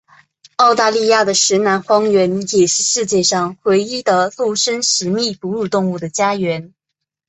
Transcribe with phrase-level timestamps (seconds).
[0.55, 6.73] 澳大利亚的石楠荒原也是世界上唯一的陆生食蜜哺乳动物的家园。